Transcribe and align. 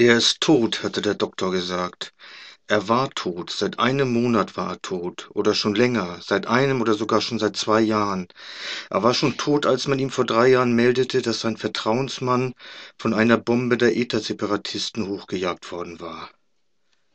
Er 0.00 0.16
ist 0.16 0.40
tot, 0.40 0.84
hatte 0.84 1.02
der 1.02 1.14
Doktor 1.14 1.50
gesagt. 1.50 2.14
Er 2.68 2.86
war 2.86 3.10
tot, 3.10 3.50
seit 3.50 3.80
einem 3.80 4.12
Monat 4.12 4.56
war 4.56 4.74
er 4.74 4.80
tot, 4.80 5.28
oder 5.34 5.56
schon 5.56 5.74
länger, 5.74 6.20
seit 6.22 6.46
einem 6.46 6.80
oder 6.80 6.94
sogar 6.94 7.20
schon 7.20 7.40
seit 7.40 7.56
zwei 7.56 7.80
Jahren. 7.80 8.28
Er 8.90 9.02
war 9.02 9.12
schon 9.12 9.36
tot, 9.36 9.66
als 9.66 9.88
man 9.88 9.98
ihm 9.98 10.10
vor 10.10 10.24
drei 10.24 10.50
Jahren 10.50 10.72
meldete, 10.72 11.20
dass 11.20 11.40
sein 11.40 11.56
Vertrauensmann 11.56 12.54
von 12.96 13.12
einer 13.12 13.38
Bombe 13.38 13.76
der 13.76 13.96
ETA-Separatisten 13.96 15.08
hochgejagt 15.08 15.72
worden 15.72 15.98
war. 15.98 16.30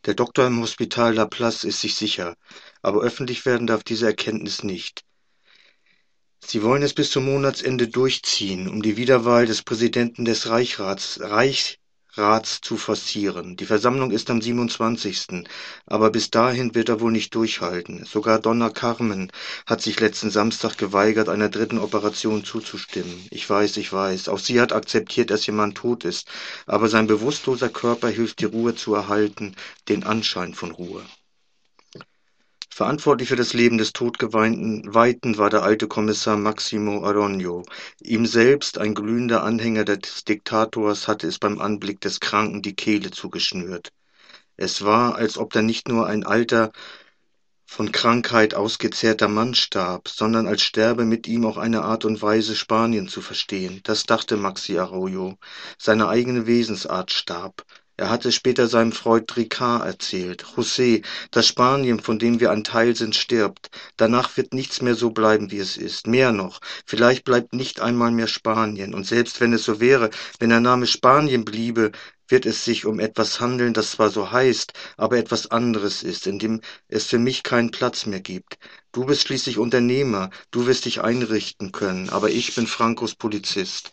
Der 0.03 0.15
Doktor 0.15 0.47
im 0.47 0.59
Hospital 0.59 1.13
La 1.13 1.25
Place 1.25 1.63
ist 1.63 1.79
sich 1.79 1.95
sicher, 1.95 2.35
aber 2.81 2.99
öffentlich 2.99 3.45
werden 3.45 3.65
darf 3.65 3.85
diese 3.85 4.07
Erkenntnis 4.07 4.61
nicht. 4.61 5.05
Sie 6.45 6.61
wollen 6.63 6.83
es 6.83 6.93
bis 6.93 7.11
zum 7.11 7.23
Monatsende 7.23 7.87
durchziehen, 7.87 8.67
um 8.67 8.81
die 8.81 8.97
Wiederwahl 8.97 9.45
des 9.45 9.61
Präsidenten 9.61 10.25
des 10.25 10.49
Reichrats, 10.49 11.21
Reich, 11.21 11.79
Rats 12.15 12.61
zu 12.61 12.77
forcieren. 12.77 13.55
Die 13.55 13.65
Versammlung 13.65 14.11
ist 14.11 14.29
am 14.29 14.39
27. 14.41 15.45
Aber 15.87 16.11
bis 16.11 16.29
dahin 16.29 16.75
wird 16.75 16.89
er 16.89 17.01
wohl 17.01 17.11
nicht 17.11 17.33
durchhalten. 17.33 18.05
Sogar 18.05 18.39
Donna 18.39 18.69
Carmen 18.69 19.31
hat 19.65 19.81
sich 19.81 19.99
letzten 19.99 20.29
Samstag 20.29 20.77
geweigert, 20.77 21.27
einer 21.27 21.49
dritten 21.49 21.79
Operation 21.79 22.43
zuzustimmen. 22.43 23.27
Ich 23.31 23.49
weiß, 23.49 23.77
ich 23.77 23.91
weiß. 23.91 24.29
Auch 24.29 24.39
sie 24.39 24.61
hat 24.61 24.73
akzeptiert, 24.73 25.31
dass 25.31 25.47
jemand 25.47 25.75
tot 25.75 26.05
ist. 26.05 26.27
Aber 26.67 26.87
sein 26.87 27.07
bewusstloser 27.07 27.69
Körper 27.69 28.09
hilft, 28.09 28.39
die 28.41 28.45
Ruhe 28.45 28.75
zu 28.75 28.93
erhalten, 28.93 29.55
den 29.89 30.03
Anschein 30.03 30.53
von 30.53 30.71
Ruhe. 30.71 31.03
Verantwortlich 32.75 33.29
für 33.29 33.35
das 33.35 33.53
Leben 33.53 33.77
des 33.77 33.93
Todgeweihten 33.93 35.37
war 35.37 35.51
der 35.51 35.61
alte 35.61 35.87
Kommissar 35.87 36.37
Maximo 36.37 37.05
Aronio. 37.05 37.61
Ihm 38.01 38.25
selbst, 38.25 38.79
ein 38.79 38.95
glühender 38.95 39.43
Anhänger 39.43 39.85
des 39.85 40.23
Diktators, 40.23 41.07
hatte 41.07 41.27
es 41.27 41.37
beim 41.37 41.59
Anblick 41.59 42.01
des 42.01 42.19
Kranken 42.19 42.63
die 42.63 42.73
Kehle 42.73 43.11
zugeschnürt. 43.11 43.93
Es 44.57 44.83
war, 44.83 45.13
als 45.13 45.37
ob 45.37 45.53
da 45.53 45.61
nicht 45.61 45.87
nur 45.87 46.07
ein 46.07 46.25
alter, 46.25 46.71
von 47.67 47.91
Krankheit 47.91 48.55
ausgezehrter 48.55 49.27
Mann 49.27 49.53
starb, 49.53 50.07
sondern 50.07 50.47
als 50.47 50.63
sterbe 50.63 51.05
mit 51.05 51.27
ihm 51.27 51.45
auch 51.45 51.57
eine 51.57 51.83
Art 51.83 52.05
und 52.05 52.23
Weise, 52.23 52.55
Spanien 52.55 53.07
zu 53.07 53.21
verstehen. 53.21 53.81
Das 53.83 54.03
dachte 54.05 54.35
Maxi 54.35 54.79
Arroyo. 54.79 55.37
Seine 55.77 56.07
eigene 56.07 56.47
Wesensart 56.47 57.11
starb. 57.11 57.63
Er 57.95 58.09
hatte 58.09 58.31
später 58.31 58.67
seinem 58.67 58.91
Freund 58.91 59.37
Ricard 59.37 59.85
erzählt: 59.85 60.43
José, 60.55 61.05
das 61.29 61.45
Spanien, 61.47 61.99
von 61.99 62.17
dem 62.17 62.39
wir 62.39 62.49
ein 62.49 62.63
Teil 62.63 62.95
sind, 62.95 63.15
stirbt. 63.15 63.69
Danach 63.97 64.35
wird 64.35 64.53
nichts 64.53 64.81
mehr 64.81 64.95
so 64.95 65.11
bleiben, 65.11 65.51
wie 65.51 65.59
es 65.59 65.77
ist. 65.77 66.07
Mehr 66.07 66.31
noch, 66.31 66.59
vielleicht 66.87 67.23
bleibt 67.23 67.53
nicht 67.53 67.81
einmal 67.81 68.09
mehr 68.11 68.27
Spanien. 68.27 68.95
Und 68.95 69.05
selbst 69.05 69.41
wenn 69.41 69.53
es 69.53 69.63
so 69.63 69.79
wäre, 69.79 70.09
wenn 70.39 70.49
der 70.49 70.59
Name 70.59 70.87
Spanien 70.87 71.45
bliebe, 71.45 71.91
wird 72.27 72.47
es 72.47 72.65
sich 72.65 72.85
um 72.85 72.99
etwas 72.99 73.39
handeln, 73.39 73.73
das 73.73 73.91
zwar 73.91 74.09
so 74.09 74.31
heißt, 74.31 74.73
aber 74.97 75.17
etwas 75.17 75.51
anderes 75.51 76.01
ist, 76.01 76.25
in 76.25 76.39
dem 76.39 76.61
es 76.87 77.05
für 77.05 77.19
mich 77.19 77.43
keinen 77.43 77.69
Platz 77.69 78.07
mehr 78.07 78.21
gibt. 78.21 78.57
Du 78.91 79.05
bist 79.05 79.21
schließlich 79.21 79.59
Unternehmer, 79.59 80.31
du 80.49 80.65
wirst 80.65 80.85
dich 80.85 81.01
einrichten 81.01 81.71
können, 81.71 82.09
aber 82.09 82.31
ich 82.31 82.55
bin 82.55 82.65
Francos 82.65 83.13
Polizist 83.13 83.91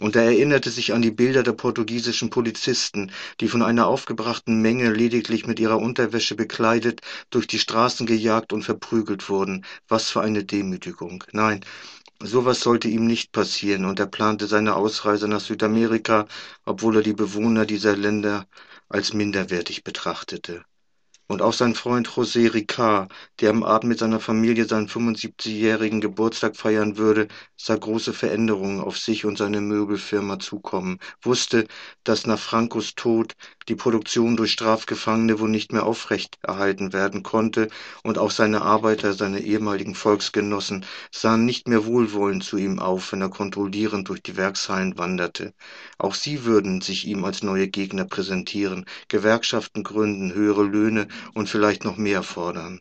und 0.00 0.16
er 0.16 0.24
erinnerte 0.24 0.70
sich 0.70 0.92
an 0.92 1.02
die 1.02 1.10
Bilder 1.10 1.42
der 1.42 1.52
portugiesischen 1.52 2.30
Polizisten, 2.30 3.12
die 3.40 3.48
von 3.48 3.62
einer 3.62 3.86
aufgebrachten 3.86 4.60
Menge 4.62 4.90
lediglich 4.92 5.46
mit 5.46 5.60
ihrer 5.60 5.78
Unterwäsche 5.78 6.34
bekleidet 6.34 7.02
durch 7.30 7.46
die 7.46 7.58
Straßen 7.58 8.06
gejagt 8.06 8.52
und 8.52 8.62
verprügelt 8.62 9.28
wurden. 9.28 9.64
Was 9.88 10.10
für 10.10 10.22
eine 10.22 10.44
Demütigung. 10.44 11.24
Nein, 11.32 11.64
sowas 12.22 12.60
sollte 12.60 12.88
ihm 12.88 13.06
nicht 13.06 13.32
passieren, 13.32 13.84
und 13.84 14.00
er 14.00 14.06
plante 14.06 14.46
seine 14.46 14.74
Ausreise 14.76 15.28
nach 15.28 15.40
Südamerika, 15.40 16.26
obwohl 16.64 16.96
er 16.96 17.02
die 17.02 17.14
Bewohner 17.14 17.66
dieser 17.66 17.96
Länder 17.96 18.46
als 18.88 19.12
minderwertig 19.12 19.84
betrachtete. 19.84 20.64
Und 21.30 21.42
auch 21.42 21.52
sein 21.54 21.74
Freund 21.74 22.08
José 22.08 22.52
Ricard, 22.52 23.10
der 23.40 23.50
am 23.50 23.62
Abend 23.62 23.88
mit 23.88 23.98
seiner 24.00 24.20
Familie 24.20 24.64
seinen 24.66 24.88
75-jährigen 24.88 26.00
Geburtstag 26.02 26.56
feiern 26.56 26.96
würde, 26.98 27.28
sah 27.56 27.76
große 27.76 28.12
Veränderungen 28.12 28.80
auf 28.80 28.98
sich 28.98 29.24
und 29.24 29.38
seine 29.38 29.60
Möbelfirma 29.60 30.38
zukommen, 30.40 30.98
wusste, 31.22 31.66
dass 32.04 32.26
nach 32.26 32.38
Francos 32.38 32.94
Tod 32.96 33.34
die 33.70 33.76
Produktion 33.76 34.36
durch 34.36 34.52
Strafgefangene 34.52 35.38
wohl 35.38 35.48
nicht 35.48 35.72
mehr 35.72 35.86
aufrechterhalten 35.86 36.92
werden 36.92 37.22
konnte, 37.22 37.68
und 38.02 38.18
auch 38.18 38.32
seine 38.32 38.62
Arbeiter, 38.62 39.14
seine 39.14 39.40
ehemaligen 39.40 39.94
Volksgenossen, 39.94 40.84
sahen 41.12 41.44
nicht 41.46 41.68
mehr 41.68 41.86
wohlwollend 41.86 42.42
zu 42.44 42.56
ihm 42.56 42.80
auf, 42.80 43.12
wenn 43.12 43.22
er 43.22 43.30
kontrollierend 43.30 44.08
durch 44.08 44.22
die 44.22 44.36
Werkshallen 44.36 44.98
wanderte. 44.98 45.54
Auch 45.98 46.14
sie 46.14 46.44
würden 46.44 46.80
sich 46.80 47.06
ihm 47.06 47.24
als 47.24 47.42
neue 47.44 47.68
Gegner 47.68 48.04
präsentieren, 48.06 48.86
Gewerkschaften 49.08 49.84
gründen, 49.84 50.34
höhere 50.34 50.64
Löhne 50.64 51.06
und 51.34 51.48
vielleicht 51.48 51.84
noch 51.84 51.96
mehr 51.96 52.24
fordern. 52.24 52.80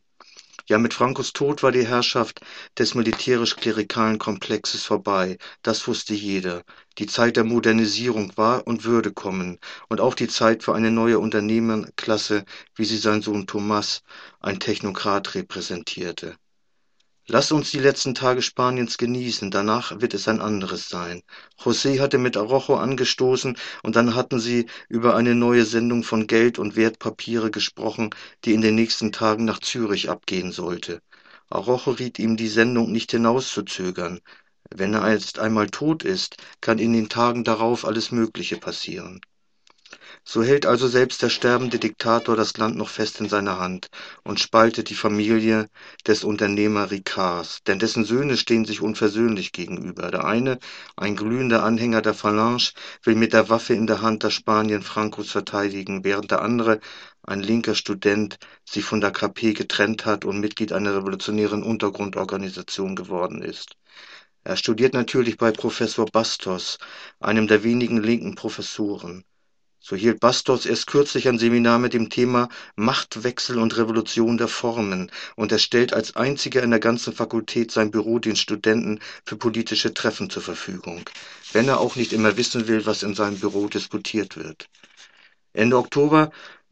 Ja, 0.68 0.78
mit 0.78 0.94
Francos 0.94 1.34
Tod 1.34 1.64
war 1.64 1.74
die 1.74 1.86
Herrschaft 1.86 2.40
des 2.78 2.96
militärisch-klerikalen 2.96 4.20
Komplexes 4.20 4.86
vorbei, 4.86 5.38
das 5.64 5.86
wusste 5.86 6.14
jeder. 6.14 6.64
Die 6.98 7.08
Zeit 7.08 7.36
der 7.36 7.44
Modernisierung 7.44 8.32
war 8.38 8.66
und 8.66 8.86
würde 8.86 9.12
kommen, 9.12 9.60
und 9.90 10.00
auch 10.00 10.16
die 10.16 10.30
Zeit 10.30 10.64
für 10.64 10.74
eine 10.76 10.92
neue 10.92 11.20
Unternehmerklasse, 11.20 12.46
wie 12.76 12.86
sie 12.86 12.98
sein 12.98 13.22
Sohn 13.22 13.48
Thomas, 13.48 14.02
ein 14.40 14.60
Technokrat, 14.62 15.36
repräsentierte. 15.36 16.38
Lass 17.32 17.52
uns 17.52 17.70
die 17.70 17.78
letzten 17.78 18.16
Tage 18.16 18.42
Spaniens 18.42 18.98
genießen, 18.98 19.52
danach 19.52 20.02
wird 20.02 20.16
es 20.16 20.28
ein 20.28 20.42
anderes 20.42 20.90
sein. 20.90 21.22
José 21.60 22.00
hatte 22.00 22.18
mit 22.18 22.36
Arrojo 22.36 22.76
angestoßen 22.76 23.56
und 23.84 23.96
dann 23.96 24.16
hatten 24.16 24.40
sie 24.40 24.66
über 24.90 25.16
eine 25.16 25.36
neue 25.36 25.64
Sendung 25.66 26.02
von 26.04 26.26
Geld 26.26 26.58
und 26.58 26.76
Wertpapiere 26.76 27.52
gesprochen, 27.52 28.10
die 28.46 28.54
in 28.54 28.62
den 28.62 28.74
nächsten 28.74 29.12
Tagen 29.12 29.46
nach 29.46 29.60
Zürich 29.60 30.10
abgehen 30.10 30.52
sollte. 30.52 31.04
Arrojo 31.50 31.92
riet 31.92 32.18
ihm, 32.18 32.36
die 32.36 32.48
Sendung 32.48 32.92
nicht 32.92 33.12
hinauszuzögern. 33.12 34.22
Wenn 34.72 34.96
er 34.96 35.04
einst 35.04 35.38
einmal 35.38 35.70
tot 35.70 36.04
ist, 36.04 36.38
kann 36.62 36.80
in 36.80 36.94
den 36.94 37.10
Tagen 37.10 37.44
darauf 37.44 37.86
alles 37.86 38.12
Mögliche 38.12 38.58
passieren. 38.58 39.22
So 40.32 40.44
hält 40.44 40.68
also 40.68 40.88
selbst 40.88 41.24
der 41.24 41.30
sterbende 41.30 41.80
Diktator 41.80 42.36
das 42.36 42.56
Land 42.56 42.76
noch 42.76 42.90
fest 42.90 43.20
in 43.20 43.30
seiner 43.30 43.58
Hand 43.58 43.90
und 44.24 44.40
spaltet 44.40 44.92
die 44.92 44.94
Familie 44.94 45.68
des 46.06 46.24
Unternehmer 46.24 46.92
Ricards, 46.92 47.64
denn 47.64 47.80
dessen 47.80 48.06
Söhne 48.06 48.38
stehen 48.38 48.64
sich 48.64 48.80
unversöhnlich 48.80 49.54
gegenüber. 49.54 50.12
Der 50.12 50.26
eine, 50.26 50.60
ein 50.96 51.16
glühender 51.16 51.64
Anhänger 51.64 52.04
der 52.04 52.14
Phalange, 52.14 52.70
will 53.02 53.16
mit 53.16 53.34
der 53.34 53.50
Waffe 53.50 53.74
in 53.74 53.88
der 53.88 54.04
Hand 54.04 54.24
das 54.24 54.36
Spanien 54.36 54.84
Francos 54.84 55.32
verteidigen, 55.32 56.04
während 56.04 56.30
der 56.30 56.44
andere, 56.44 56.80
ein 57.24 57.42
linker 57.42 57.74
Student, 57.74 58.38
sich 58.66 58.86
von 58.86 59.02
der 59.02 59.10
KP 59.10 59.54
getrennt 59.54 60.06
hat 60.06 60.26
und 60.26 60.40
Mitglied 60.40 60.74
einer 60.74 60.96
revolutionären 60.96 61.64
Untergrundorganisation 61.64 62.96
geworden 62.96 63.42
ist. 63.42 63.78
Er 64.44 64.58
studiert 64.58 64.94
natürlich 64.94 65.38
bei 65.38 65.52
Professor 65.52 66.06
Bastos, 66.06 66.78
einem 67.20 67.48
der 67.48 67.64
wenigen 67.64 68.04
linken 68.04 68.36
Professoren. 68.36 69.26
So 69.90 69.96
hielt 69.96 70.20
Bastos 70.20 70.68
erst 70.68 70.86
kürzlich 70.86 71.28
ein 71.28 71.40
Seminar 71.40 71.80
mit 71.80 71.94
dem 71.94 72.12
Thema 72.12 72.50
Machtwechsel 72.76 73.58
und 73.58 73.76
Revolution 73.76 74.38
der 74.38 74.48
Formen 74.48 75.12
und 75.36 75.52
er 75.52 75.58
stellt 75.58 75.94
als 75.94 76.16
einziger 76.16 76.62
in 76.62 76.70
der 76.70 76.80
ganzen 76.80 77.12
Fakultät 77.12 77.72
sein 77.72 77.90
Büro 77.90 78.20
den 78.20 78.36
Studenten 78.36 79.00
für 79.26 79.36
politische 79.36 79.92
Treffen 79.92 80.30
zur 80.30 80.44
Verfügung, 80.44 81.10
wenn 81.54 81.68
er 81.68 81.80
auch 81.80 81.96
nicht 81.96 82.14
immer 82.14 82.38
wissen 82.38 82.68
will, 82.68 82.86
was 82.86 83.02
in 83.02 83.16
seinem 83.16 83.40
Büro 83.40 83.68
diskutiert 83.68 84.38
wird. 84.38 84.70
Ende 85.54 85.78
Oktober 85.80 86.32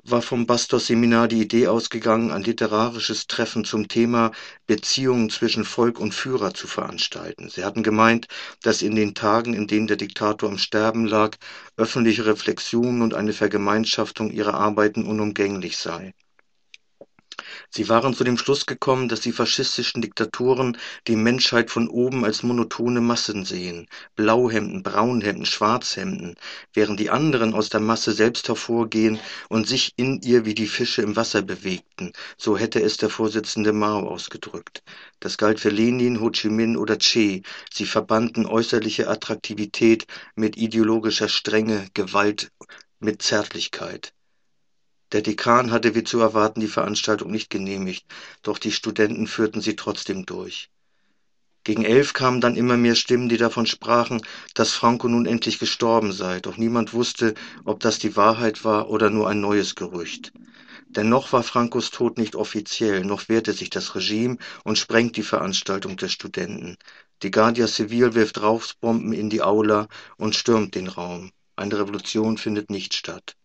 war 0.10 0.22
vom 0.22 0.46
Bastos-Seminar 0.46 1.28
die 1.28 1.42
Idee 1.42 1.68
ausgegangen, 1.68 2.32
ein 2.32 2.44
literarisches 2.44 3.28
Treffen 3.28 3.66
zum 3.66 3.88
Thema 3.88 4.32
Beziehungen 4.66 5.30
zwischen 5.30 5.66
Volk 5.66 6.00
und 6.00 6.14
Führer 6.14 6.54
zu 6.54 6.68
veranstalten. 6.68 7.50
Sie 7.50 7.64
hatten 7.66 7.84
gemeint, 7.84 8.28
dass 8.64 8.82
in 8.82 8.96
den 8.96 9.14
Tagen, 9.16 9.54
in 9.54 9.68
denen 9.68 9.88
der 9.88 9.98
Diktator 9.98 10.50
am 10.50 10.58
Sterben 10.58 11.06
lag, 11.06 11.36
öffentliche 11.76 12.26
Reflexion 12.26 13.02
und 13.02 13.14
eine 13.14 13.34
Vergemeinschaftung 13.34 14.32
ihrer 14.32 14.54
Arbeiten 14.56 15.06
unumgänglich 15.06 15.78
sei. 15.78 16.14
Sie 17.70 17.90
waren 17.90 18.14
zu 18.14 18.24
dem 18.24 18.38
Schluss 18.38 18.66
gekommen, 18.66 19.10
dass 19.10 19.22
die 19.22 19.32
faschistischen 19.32 20.02
Diktaturen 20.02 20.78
die 21.08 21.16
Menschheit 21.16 21.72
von 21.72 21.88
oben 21.88 22.26
als 22.26 22.44
monotone 22.44 23.02
Massen 23.02 23.46
sehen, 23.46 23.88
Blauhemden, 24.16 24.84
Braunhemden, 24.84 25.46
Schwarzhemden, 25.46 26.36
während 26.74 27.00
die 27.00 27.10
anderen 27.10 27.54
aus 27.54 27.70
der 27.70 27.80
Masse 27.80 28.12
selbst 28.12 28.48
hervorgehen 28.48 29.20
und 29.50 29.68
sich 29.68 29.94
in 29.96 30.22
ihr 30.22 30.46
wie 30.46 30.56
die 30.56 30.68
Fische 30.68 31.02
im 31.02 31.16
Wasser 31.16 31.42
bewegten, 31.42 32.14
so 32.38 32.58
hätte 32.58 32.82
es 32.82 32.98
der 32.98 33.10
Vorsitzende 33.10 33.74
Mao 33.74 34.08
ausgedrückt. 34.08 34.84
Das 35.20 35.38
galt 35.38 35.60
für 35.60 35.70
Lenin, 35.70 36.20
Ho 36.22 36.30
Chi 36.30 36.50
Minh 36.50 36.78
oder 36.78 36.98
Che. 36.98 37.42
Sie 37.72 37.86
verbanden 37.86 38.46
äußerliche 38.46 39.08
Attraktivität 39.08 40.06
mit 40.36 40.58
ideologischer 40.58 41.30
Strenge, 41.30 41.88
Gewalt 41.94 42.52
mit 43.00 43.22
Zärtlichkeit. 43.22 44.14
Der 45.14 45.22
Dekan 45.22 45.72
hatte 45.72 45.96
wie 45.96 46.04
zu 46.04 46.20
erwarten 46.20 46.60
die 46.60 46.68
Veranstaltung 46.68 47.32
nicht 47.32 47.50
genehmigt, 47.50 48.06
doch 48.44 48.58
die 48.58 48.74
Studenten 48.74 49.28
führten 49.28 49.62
sie 49.62 49.78
trotzdem 49.78 50.26
durch. 50.26 50.70
Gegen 51.64 51.86
elf 51.86 52.14
kamen 52.14 52.42
dann 52.42 52.56
immer 52.56 52.78
mehr 52.78 52.96
Stimmen, 52.96 53.30
die 53.30 53.38
davon 53.38 53.66
sprachen, 53.66 54.22
dass 54.54 54.74
Franco 54.74 55.08
nun 55.08 55.26
endlich 55.26 55.60
gestorben 55.60 56.12
sei, 56.12 56.40
doch 56.40 56.58
niemand 56.58 56.94
wusste, 56.94 57.36
ob 57.66 57.80
das 57.80 58.00
die 58.00 58.16
Wahrheit 58.16 58.64
war 58.66 58.90
oder 58.90 59.10
nur 59.10 59.30
ein 59.30 59.42
neues 59.42 59.76
Gerücht. 59.76 60.34
Denn 60.90 61.10
noch 61.10 61.34
war 61.34 61.44
Francos 61.44 61.92
Tod 61.92 62.18
nicht 62.18 62.36
offiziell, 62.36 63.04
noch 63.04 63.28
wehrte 63.30 63.54
sich 63.54 63.70
das 63.70 63.96
Regime 63.96 64.38
und 64.64 64.78
sprengt 64.78 65.18
die 65.18 65.24
Veranstaltung 65.24 65.98
der 65.98 66.08
Studenten. 66.08 66.78
Die 67.24 67.32
Guardia 67.32 67.68
Civil 67.68 68.14
wirft 68.14 68.42
Rauchsbomben 68.42 69.12
in 69.12 69.30
die 69.30 69.42
Aula 69.42 69.88
und 70.18 70.36
stürmt 70.36 70.76
den 70.76 70.88
Raum. 70.88 71.32
Eine 71.56 71.80
Revolution 71.80 72.38
findet 72.38 72.70
nicht 72.70 72.94
statt. 72.94 73.36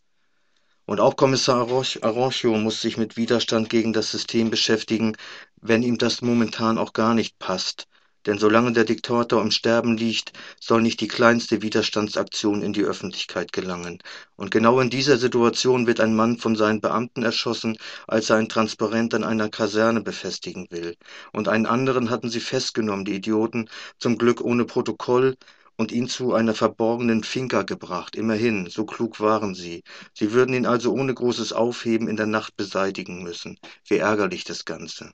Und 0.93 1.01
auch 1.01 1.17
Kommissar 1.17 1.71
Arancho 2.03 2.55
muss 2.59 2.83
sich 2.83 2.99
mit 2.99 3.17
Widerstand 3.17 3.71
gegen 3.71 3.95
das 3.95 4.11
System 4.11 4.51
beschäftigen, 4.51 5.17
wenn 5.63 5.83
ihm 5.83 5.97
das 5.97 6.21
momentan 6.21 6.77
auch 6.77 6.93
gar 6.93 7.15
nicht 7.15 7.39
passt. 7.39 7.87
Denn 8.27 8.37
solange 8.37 8.73
der 8.73 8.85
Diktator 8.85 9.41
im 9.41 9.51
Sterben 9.51 9.97
liegt, 9.97 10.35
soll 10.61 10.83
nicht 10.83 11.01
die 11.01 11.09
kleinste 11.09 11.63
Widerstandsaktion 11.63 12.61
in 12.61 12.75
die 12.75 12.85
Öffentlichkeit 12.85 13.55
gelangen. 13.55 14.03
Und 14.37 14.51
genau 14.51 14.81
in 14.81 14.91
dieser 14.91 15.17
Situation 15.17 15.87
wird 15.87 15.99
ein 15.99 16.15
Mann 16.15 16.37
von 16.37 16.57
seinen 16.57 16.83
Beamten 16.83 17.23
erschossen, 17.23 17.79
als 18.07 18.29
er 18.29 18.37
ein 18.37 18.51
Transparent 18.51 19.15
an 19.15 19.25
einer 19.25 19.49
Kaserne 19.49 20.03
befestigen 20.03 20.67
will. 20.69 20.97
Und 21.33 21.49
einen 21.49 21.65
anderen 21.65 22.11
hatten 22.11 22.29
sie 22.29 22.41
festgenommen, 22.41 23.07
die 23.07 23.15
Idioten, 23.15 23.71
zum 23.99 24.19
Glück 24.19 24.43
ohne 24.43 24.67
Protokoll, 24.67 25.39
und 25.77 25.93
ihn 25.93 26.09
zu 26.09 26.35
einer 26.35 26.55
verborgenen 26.55 27.25
Finca 27.25 27.63
gebracht. 27.63 28.17
Immerhin, 28.17 28.69
so 28.69 28.85
klug 28.85 29.21
waren 29.21 29.55
sie. 29.55 29.83
Sie 30.15 30.33
würden 30.33 30.55
ihn 30.55 30.67
also 30.67 30.93
ohne 30.93 31.15
großes 31.15 31.53
Aufheben 31.53 32.09
in 32.09 32.17
der 32.17 32.27
Nacht 32.27 32.57
beseitigen 32.57 33.23
müssen. 33.23 33.59
Wie 33.89 33.99
ärgerlich 33.99 34.45
das 34.45 34.65
Ganze. 34.65 35.13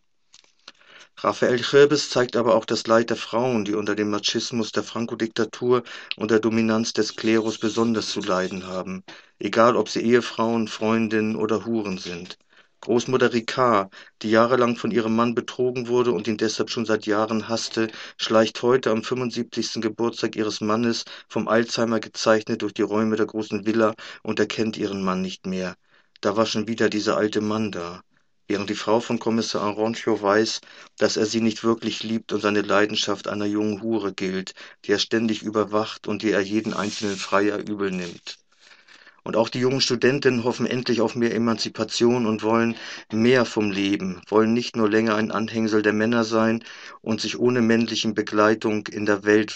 Raphael 1.20 1.60
Chirbes 1.60 2.10
zeigt 2.10 2.36
aber 2.36 2.54
auch 2.54 2.64
das 2.64 2.86
Leid 2.86 3.10
der 3.10 3.16
Frauen, 3.16 3.64
die 3.64 3.74
unter 3.74 3.96
dem 3.96 4.08
Machismus 4.10 4.70
der 4.70 4.84
Franco-Diktatur 4.84 5.82
und 6.16 6.30
der 6.30 6.38
Dominanz 6.38 6.92
des 6.92 7.16
Klerus 7.16 7.58
besonders 7.58 8.10
zu 8.10 8.20
leiden 8.20 8.66
haben, 8.68 9.02
egal 9.40 9.76
ob 9.76 9.88
sie 9.88 10.00
Ehefrauen, 10.00 10.68
Freundinnen 10.68 11.34
oder 11.34 11.64
Huren 11.64 11.98
sind. 11.98 12.38
Großmutter 12.80 13.32
Ricard, 13.32 13.92
die 14.22 14.30
jahrelang 14.30 14.76
von 14.76 14.90
ihrem 14.90 15.14
Mann 15.16 15.34
betrogen 15.34 15.88
wurde 15.88 16.12
und 16.12 16.26
ihn 16.28 16.36
deshalb 16.36 16.70
schon 16.70 16.86
seit 16.86 17.06
Jahren 17.06 17.48
hasste, 17.48 17.88
schleicht 18.16 18.62
heute 18.62 18.90
am 18.90 19.02
75. 19.02 19.80
Geburtstag 19.80 20.36
ihres 20.36 20.60
Mannes, 20.60 21.04
vom 21.28 21.48
Alzheimer 21.48 22.00
gezeichnet, 22.00 22.62
durch 22.62 22.74
die 22.74 22.82
Räume 22.82 23.16
der 23.16 23.26
großen 23.26 23.66
Villa 23.66 23.94
und 24.22 24.40
erkennt 24.40 24.76
ihren 24.76 25.02
Mann 25.02 25.22
nicht 25.22 25.46
mehr. 25.46 25.76
Da 26.20 26.36
war 26.36 26.46
schon 26.46 26.68
wieder 26.68 26.88
dieser 26.88 27.16
alte 27.16 27.40
Mann 27.40 27.70
da 27.72 28.02
während 28.48 28.70
die 28.70 28.74
Frau 28.74 28.98
von 29.00 29.18
Kommissar 29.18 29.62
Aroncho 29.62 30.20
weiß, 30.20 30.60
dass 30.96 31.16
er 31.16 31.26
sie 31.26 31.40
nicht 31.42 31.62
wirklich 31.64 32.02
liebt 32.02 32.32
und 32.32 32.40
seine 32.40 32.62
Leidenschaft 32.62 33.28
einer 33.28 33.44
jungen 33.44 33.82
Hure 33.82 34.12
gilt, 34.14 34.54
die 34.84 34.92
er 34.92 34.98
ständig 34.98 35.42
überwacht 35.42 36.08
und 36.08 36.22
die 36.22 36.32
er 36.32 36.40
jeden 36.40 36.72
einzelnen 36.72 37.16
Freier 37.16 37.58
übel 37.58 37.90
nimmt. 37.90 38.38
Und 39.28 39.36
auch 39.36 39.50
die 39.50 39.60
jungen 39.60 39.82
Studentinnen 39.82 40.42
hoffen 40.42 40.64
endlich 40.64 41.02
auf 41.02 41.14
mehr 41.14 41.34
Emanzipation 41.34 42.24
und 42.24 42.42
wollen 42.42 42.76
mehr 43.12 43.44
vom 43.44 43.70
Leben, 43.70 44.22
wollen 44.26 44.54
nicht 44.54 44.74
nur 44.74 44.88
länger 44.88 45.16
ein 45.16 45.30
Anhängsel 45.30 45.82
der 45.82 45.92
Männer 45.92 46.24
sein 46.24 46.64
und 47.02 47.20
sich 47.20 47.38
ohne 47.38 47.60
männliche 47.60 48.10
Begleitung 48.14 48.86
in 48.86 49.04
der 49.04 49.24
Welt, 49.24 49.54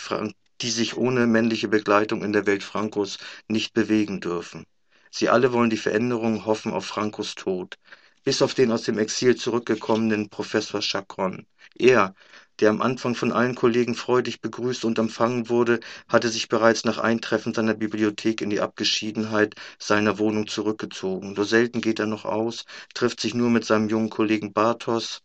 die 0.60 0.70
sich 0.70 0.98
ohne 0.98 1.26
männliche 1.26 1.68
Begleitung 1.68 2.22
in 2.22 2.34
der 2.34 2.44
Welt 2.44 2.62
Frankos 2.62 3.16
nicht 3.48 3.72
bewegen 3.72 4.20
dürfen. 4.20 4.66
Sie 5.10 5.30
alle 5.30 5.54
wollen 5.54 5.70
die 5.70 5.78
Veränderung, 5.78 6.44
hoffen 6.44 6.70
auf 6.70 6.84
Frankos 6.84 7.34
Tod 7.34 7.78
bis 8.24 8.42
auf 8.42 8.54
den 8.54 8.72
aus 8.72 8.82
dem 8.82 8.98
Exil 8.98 9.36
zurückgekommenen 9.36 10.28
Professor 10.28 10.80
Chacron. 10.80 11.46
Er, 11.76 12.14
der 12.60 12.70
am 12.70 12.82
Anfang 12.82 13.14
von 13.14 13.32
allen 13.32 13.54
Kollegen 13.54 13.94
freudig 13.94 14.40
begrüßt 14.40 14.84
und 14.84 14.98
empfangen 14.98 15.48
wurde, 15.48 15.80
hatte 16.08 16.28
sich 16.28 16.48
bereits 16.48 16.84
nach 16.84 16.98
Eintreffen 16.98 17.54
seiner 17.54 17.74
Bibliothek 17.74 18.40
in 18.40 18.50
die 18.50 18.60
Abgeschiedenheit 18.60 19.54
seiner 19.78 20.18
Wohnung 20.18 20.46
zurückgezogen. 20.48 21.34
Nur 21.34 21.44
selten 21.44 21.80
geht 21.80 21.98
er 22.00 22.06
noch 22.06 22.24
aus, 22.24 22.64
trifft 22.94 23.20
sich 23.20 23.34
nur 23.34 23.50
mit 23.50 23.64
seinem 23.64 23.88
jungen 23.88 24.10
Kollegen 24.10 24.52
Bartos, 24.52 25.22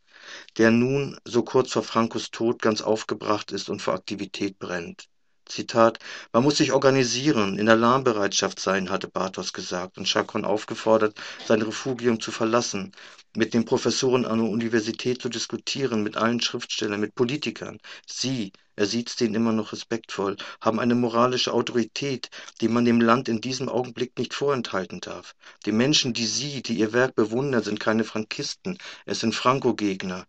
der 0.57 0.71
nun, 0.71 1.17
so 1.25 1.43
kurz 1.43 1.71
vor 1.73 1.83
Frankos 1.83 2.31
Tod, 2.31 2.61
ganz 2.61 2.81
aufgebracht 2.81 3.51
ist 3.51 3.69
und 3.69 3.81
vor 3.81 3.93
Aktivität 3.95 4.59
brennt. 4.59 5.07
Zitat, 5.49 5.99
man 6.33 6.43
muss 6.43 6.57
sich 6.57 6.71
organisieren, 6.73 7.57
in 7.57 7.69
Alarmbereitschaft 7.69 8.59
sein, 8.59 8.89
hatte 8.89 9.07
Bartos 9.07 9.53
gesagt 9.53 9.97
und 9.97 10.07
Chacon 10.07 10.45
aufgefordert, 10.45 11.19
sein 11.45 11.61
Refugium 11.61 12.19
zu 12.19 12.31
verlassen, 12.31 12.91
mit 13.35 13.53
den 13.53 13.65
Professoren 13.65 14.25
an 14.25 14.39
der 14.39 14.49
Universität 14.49 15.21
zu 15.21 15.29
diskutieren, 15.29 16.03
mit 16.03 16.17
allen 16.17 16.41
Schriftstellern, 16.41 16.99
mit 16.99 17.15
Politikern. 17.15 17.79
Sie, 18.05 18.51
er 18.75 18.85
sieht 18.85 19.19
den 19.19 19.35
immer 19.35 19.53
noch 19.53 19.71
respektvoll, 19.71 20.37
haben 20.61 20.79
eine 20.79 20.95
moralische 20.95 21.53
Autorität, 21.53 22.29
die 22.61 22.67
man 22.67 22.85
dem 22.85 23.01
Land 23.01 23.29
in 23.29 23.41
diesem 23.41 23.69
Augenblick 23.69 24.17
nicht 24.17 24.33
vorenthalten 24.33 24.99
darf. 25.01 25.35
Die 25.65 25.71
Menschen, 25.71 26.13
die 26.13 26.27
Sie, 26.27 26.61
die 26.61 26.77
Ihr 26.79 26.93
Werk 26.93 27.15
bewundern, 27.15 27.63
sind 27.63 27.79
keine 27.79 28.03
Frankisten, 28.03 28.77
es 29.05 29.19
sind 29.19 29.35
Franco-Gegner. 29.35 30.25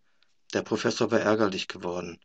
Der 0.53 0.63
Professor 0.63 1.11
war 1.11 1.19
ärgerlich 1.19 1.67
geworden. 1.67 2.19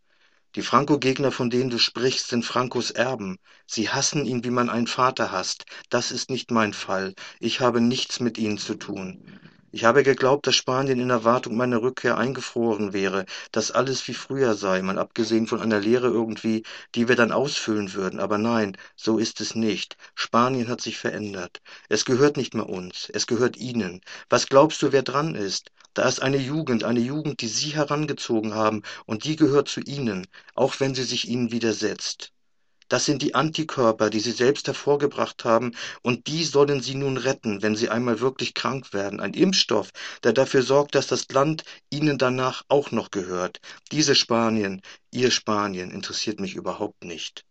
Die 0.57 0.63
Franco-Gegner, 0.63 1.33
von 1.33 1.51
denen 1.51 1.71
du 1.71 1.79
sprichst, 1.79 2.29
sind 2.29 2.45
Francos 2.45 2.91
Erben. 2.91 3.39
Sie 3.67 3.91
hassen 3.91 4.25
ihn, 4.25 4.45
wie 4.45 4.51
man 4.51 4.71
einen 4.71 4.87
Vater 4.87 5.33
hasst. 5.33 5.65
Das 5.91 6.13
ist 6.13 6.31
nicht 6.31 6.51
mein 6.51 6.73
Fall. 6.73 7.15
Ich 7.41 7.61
habe 7.61 7.81
nichts 7.81 8.21
mit 8.21 8.39
ihnen 8.39 8.59
zu 8.59 8.77
tun. 8.77 9.19
Ich 9.75 9.85
habe 9.85 10.05
geglaubt, 10.05 10.47
dass 10.47 10.55
Spanien 10.55 11.01
in 11.01 11.11
Erwartung 11.11 11.57
meiner 11.57 11.83
Rückkehr 11.83 12.17
eingefroren 12.17 12.93
wäre, 12.93 13.27
dass 13.51 13.73
alles 13.73 14.07
wie 14.07 14.15
früher 14.15 14.55
sei, 14.55 14.81
mal 14.83 14.99
abgesehen 15.01 15.49
von 15.49 15.61
einer 15.61 15.81
Lehre 15.81 16.07
irgendwie, 16.07 16.63
die 16.95 17.09
wir 17.09 17.17
dann 17.17 17.33
ausfüllen 17.33 17.93
würden. 17.93 18.21
Aber 18.21 18.39
nein, 18.39 18.77
so 18.95 19.19
ist 19.19 19.41
es 19.41 19.57
nicht. 19.57 19.97
Spanien 20.15 20.69
hat 20.69 20.81
sich 20.81 20.97
verändert. 20.97 21.61
Es 21.89 22.05
gehört 22.05 22.37
nicht 22.37 22.55
mehr 22.55 22.69
uns, 22.69 23.11
es 23.13 23.27
gehört 23.27 23.57
ihnen. 23.57 24.01
Was 24.31 24.47
glaubst 24.49 24.81
du, 24.81 24.93
wer 24.93 25.03
dran 25.03 25.35
ist? 25.35 25.73
Da 25.93 26.09
ist 26.09 26.23
eine 26.23 26.39
Jugend, 26.39 26.85
eine 26.85 27.01
Jugend, 27.01 27.41
die 27.41 27.49
Sie 27.49 27.75
herangezogen 27.75 28.55
haben, 28.55 28.83
und 29.07 29.25
die 29.25 29.35
gehört 29.35 29.69
zu 29.69 29.81
Ihnen, 29.81 30.27
auch 30.55 30.79
wenn 30.79 30.95
sie 30.95 31.05
sich 31.05 31.29
Ihnen 31.29 31.51
widersetzt. 31.51 32.34
Das 32.95 33.07
sind 33.07 33.23
die 33.23 33.35
Antikörper, 33.35 34.09
die 34.09 34.21
Sie 34.21 34.31
selbst 34.31 34.69
hervorgebracht 34.69 35.45
haben, 35.45 35.73
und 36.03 36.29
die 36.29 36.45
sollen 36.45 36.81
Sie 36.81 36.95
nun 36.95 37.17
retten, 37.17 37.61
wenn 37.61 37.75
Sie 37.75 37.89
einmal 37.89 38.21
wirklich 38.21 38.55
krank 38.55 38.93
werden. 38.93 39.19
Ein 39.19 39.35
Impfstoff, 39.35 39.91
der 40.23 40.33
dafür 40.33 40.63
sorgt, 40.63 40.95
dass 40.95 41.09
das 41.09 41.27
Land 41.33 41.65
Ihnen 41.91 42.19
danach 42.19 42.63
auch 42.69 42.93
noch 42.93 43.11
gehört. 43.11 43.59
Diese 43.91 44.15
Spanien, 44.15 44.81
Ihr 45.11 45.33
Spanien, 45.33 45.91
interessiert 45.91 46.39
mich 46.39 46.55
überhaupt 46.55 47.03
nicht. 47.03 47.43